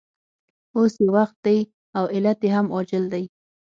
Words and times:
اوس 0.75 0.93
یې 1.03 1.07
وخت 1.15 1.37
دی 1.45 1.59
او 1.97 2.03
علت 2.13 2.39
یې 2.45 2.49
هم 2.55 2.67
عاجل 2.75 3.03
دی 3.13 3.23